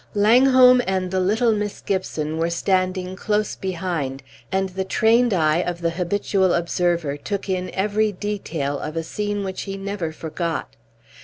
[0.15, 5.79] Langholm and the little Miss Gibson were standing close behind, and the trained eye of
[5.81, 10.75] the habitual observer took in every detail of a scene which he never forgot.